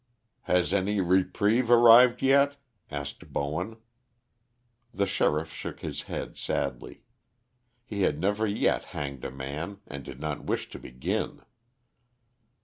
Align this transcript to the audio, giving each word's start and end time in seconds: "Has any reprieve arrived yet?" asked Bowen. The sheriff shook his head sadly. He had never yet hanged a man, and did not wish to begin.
"Has 0.45 0.73
any 0.73 0.99
reprieve 0.99 1.69
arrived 1.69 2.23
yet?" 2.23 2.55
asked 2.89 3.31
Bowen. 3.31 3.77
The 4.91 5.05
sheriff 5.05 5.53
shook 5.53 5.81
his 5.81 6.01
head 6.09 6.37
sadly. 6.37 7.03
He 7.85 8.01
had 8.01 8.19
never 8.19 8.47
yet 8.47 8.85
hanged 8.97 9.23
a 9.23 9.29
man, 9.29 9.77
and 9.85 10.03
did 10.03 10.19
not 10.19 10.43
wish 10.45 10.71
to 10.71 10.79
begin. 10.79 11.43